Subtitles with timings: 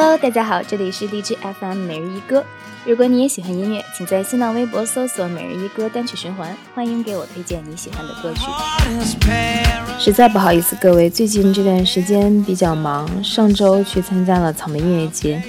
[0.00, 2.44] Hello，大家好，这里是荔枝 FM 每日一歌。
[2.86, 8.42] 如果你也喜欢音乐，请在新浪微博搜索“每日一歌单曲循环”，欢迎给我推荐你喜欢的歌曲。
[9.98, 15.42] 实在不好意思，各位，最近这段时间比较忙，上周去参加了草莓音乐节，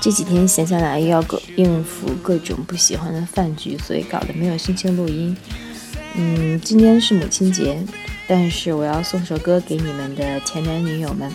[0.00, 5.36] 这几天闲下来又要各应付各种不喜欢的饭局，所以搞得没有心情录音。
[6.14, 7.76] 嗯，今天是母亲节，
[8.26, 11.30] 但是我要送首歌给你们的前男女友们。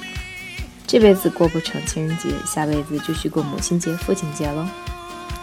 [0.92, 4.66] 这辈子过不成情人节，下辈子就去过母亲节、父亲节喽。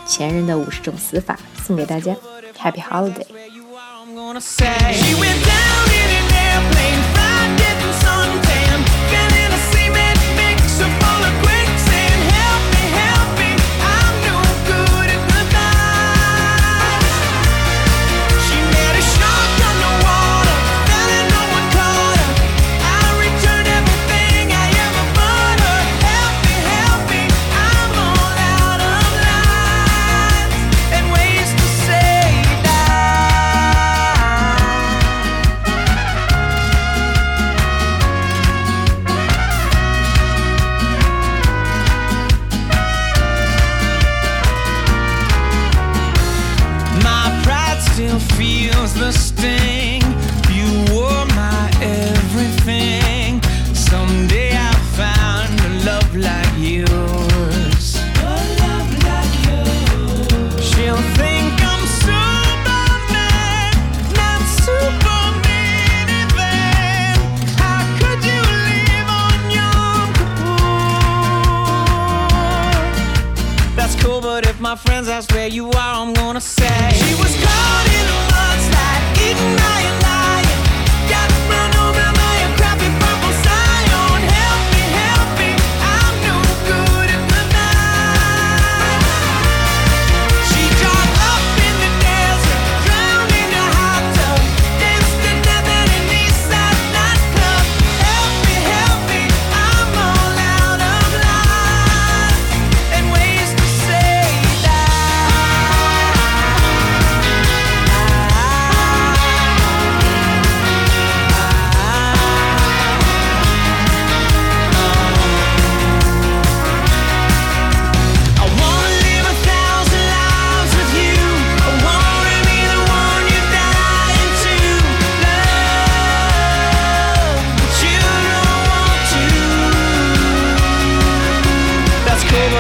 [0.04, 2.16] 前任的五十种死法送给大家
[2.58, 3.24] ，Happy Holiday。
[48.98, 50.02] the sting.
[50.50, 53.42] You were my everything.
[53.74, 57.96] Someday I'll find a love like yours.
[57.96, 60.64] A love like yours.
[60.68, 63.72] She'll think I'm Superman,
[64.16, 67.16] not Superman even.
[67.60, 68.42] How could you
[69.20, 69.38] on
[73.76, 75.95] That's cool, but if my friends ask where you are.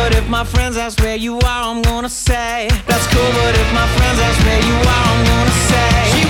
[0.08, 2.68] but if my friends ask where you are, I'm gonna say.
[2.86, 6.25] That's cool, but if my friends ask where you are, I'm gonna say.